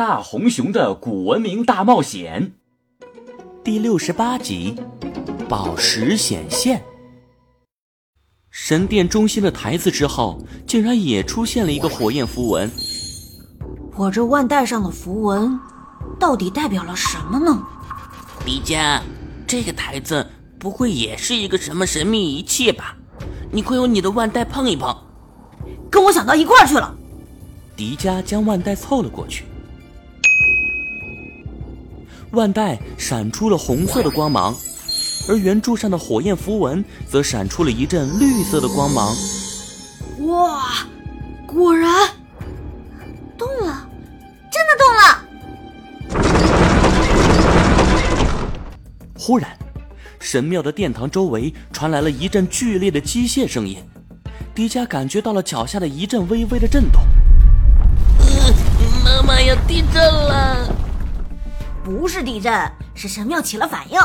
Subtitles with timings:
[0.00, 2.54] 大红熊的古文明大冒险
[3.62, 4.74] 第六十八集：
[5.46, 6.82] 宝石显现。
[8.48, 12.70] 神殿中心的台子之后，竟然也出现了一个火焰符文。
[13.94, 15.60] 我这腕带上的符文，
[16.18, 17.62] 到底代表了什么呢？
[18.42, 19.02] 迪迦，
[19.46, 20.26] 这个台子
[20.58, 22.96] 不会也是一个什么神秘仪器吧？
[23.52, 24.96] 你快用你的腕带碰一碰。
[25.90, 26.96] 跟我想到一块儿去了。
[27.76, 29.44] 迪迦将腕带凑了过去，
[32.32, 34.54] 腕带闪出了红色的光芒，
[35.28, 39.14] 而圆柱上的火焰符文则闪出了一阵绿色的光芒。
[40.28, 40.86] 哇，
[41.46, 42.08] 果然
[43.36, 43.88] 动了，
[44.50, 45.24] 真的动了！
[49.18, 49.50] 忽然，
[50.20, 53.78] 神庙的殿堂周围传来了一阵剧烈的机械声音，
[54.54, 57.02] 迪迦感觉到了脚下的一阵微微的震动。
[59.04, 60.76] 妈妈要地震了！
[61.84, 62.52] 不是地震，
[62.94, 64.00] 是神庙起了反应。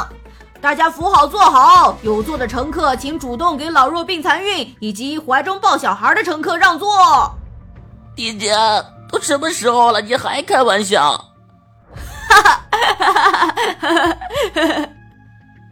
[0.62, 7.38] 大家扶好坐好，有座的乘客请主动给老弱病残孕以及怀中抱小孩的乘客让座。
[8.16, 11.14] 迪迦，都什么时候了，你还开玩笑？
[12.30, 13.14] 哈哈哈
[13.80, 14.18] 哈
[14.54, 14.90] 哈！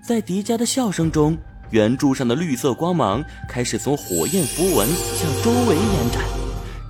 [0.08, 1.38] 在迪迦的笑声中，
[1.72, 6.43] 圆柱上的绿色光芒开始从火焰符文向周围延展。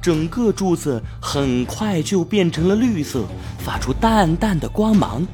[0.03, 3.23] 整个柱子很快就变成了绿色，
[3.57, 5.25] 发出淡淡的光芒，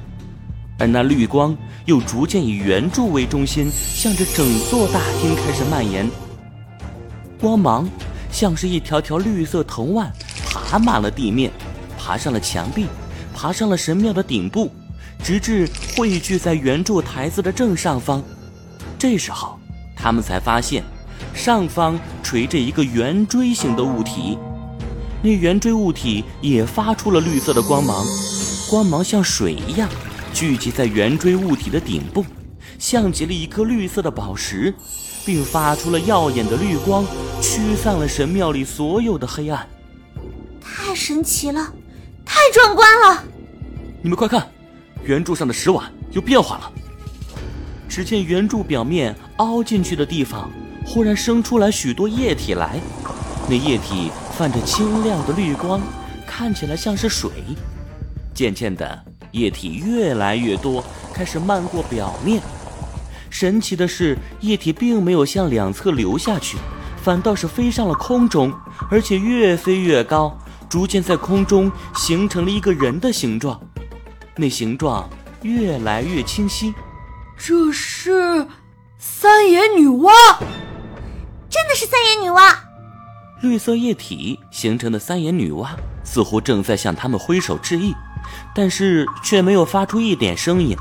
[0.78, 6.08] 而那绿光又逐渐以圆柱为中心，向着整座大厅开始蔓延。
[7.42, 7.90] 光芒
[8.32, 10.14] 像是一条条绿色藤蔓，
[10.54, 11.52] 爬满了地面，
[11.98, 12.86] 爬上了墙壁，
[13.34, 14.70] 爬上了神庙的顶部，
[15.24, 18.22] 直至汇聚在圆柱台子的正上方。
[19.00, 19.58] 这时候，
[19.96, 20.84] 他们才发现，
[21.34, 24.38] 上方垂着一个圆锥形的物体。
[25.22, 28.06] 那圆锥物体也发出了绿色的光芒，
[28.70, 29.90] 光芒像水一样
[30.34, 32.26] 聚集在圆锥物体的顶部，
[32.78, 34.74] 像极了一颗绿色的宝石，
[35.26, 37.06] 并发出了耀眼的绿光，
[37.42, 39.68] 驱散了神庙里所有的黑暗。
[40.62, 41.74] 太神奇了，
[42.24, 43.24] 太壮观了！
[44.02, 44.48] 你们快看，
[45.04, 46.72] 圆柱上的石碗有变化了。
[47.90, 50.50] 只见圆柱表面凹进去的地方，
[50.86, 52.80] 忽然生出来许多液体来，
[53.50, 54.10] 那液体。
[54.40, 55.82] 泛着清亮的绿光，
[56.26, 57.30] 看起来像是水。
[58.34, 60.82] 渐渐的，液体越来越多，
[61.14, 62.42] 开始漫过表面。
[63.30, 66.58] 神奇的是，液体并没有向两侧流下去，
[67.04, 68.54] 反倒是飞上了空中，
[68.90, 70.38] 而且越飞越高，
[70.70, 73.60] 逐渐在空中形成了一个人的形状。
[74.38, 75.10] 那形状
[75.42, 76.74] 越来越清晰。
[77.38, 78.48] 这是
[78.98, 80.10] 三眼女娲，
[81.50, 82.69] 真的是三眼女娲。
[83.42, 85.70] 绿色液体形成的三眼女娲
[86.04, 87.94] 似乎正在向他们挥手致意，
[88.54, 90.76] 但是却没有发出一点声音。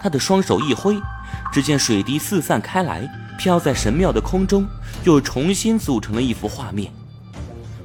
[0.00, 0.96] 她的双手一挥，
[1.52, 3.06] 只见水滴四散开来，
[3.38, 4.66] 飘在神庙的空中，
[5.04, 6.90] 又重新组成了一幅画面。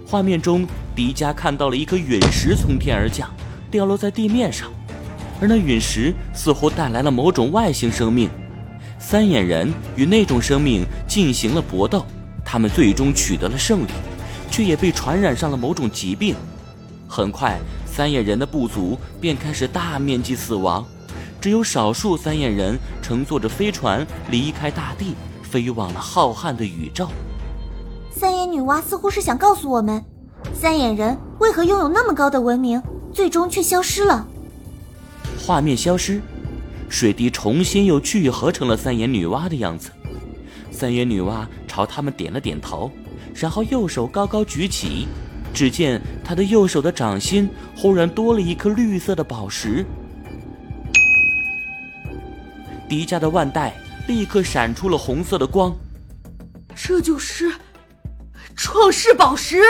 [0.07, 0.65] 画面中，
[0.95, 3.29] 迪迦看到了一颗陨石从天而降，
[3.69, 4.69] 掉落在地面上，
[5.41, 8.29] 而那陨石似乎带来了某种外星生命。
[8.97, 12.05] 三眼人与那种生命进行了搏斗。
[12.51, 13.91] 他们最终取得了胜利，
[14.51, 16.35] 却也被传染上了某种疾病。
[17.07, 20.85] 很快，三眼人的部族便开始大面积死亡，
[21.39, 27.07] 只有少数三眼人乘坐着飞船离开大地，飞往了浩瀚的宇宙。
[28.13, 30.03] 三眼女娲似乎是想告诉我们，
[30.53, 32.83] 三眼人为何拥有那么高的文明，
[33.13, 34.27] 最终却消失了。
[35.39, 36.21] 画面消失，
[36.89, 39.89] 水滴重新又聚合成了三眼女娲的样子。
[40.71, 42.89] 三眼女娲朝他们点了点头，
[43.35, 45.07] 然后右手高高举起，
[45.53, 49.85] 只见她的右手的掌心忽然多了一颗绿色的宝石。
[52.89, 53.73] 迪迦的腕带
[54.07, 55.75] 立刻闪出了红色的光，
[56.75, 57.51] 这就是
[58.55, 59.61] 创世宝石。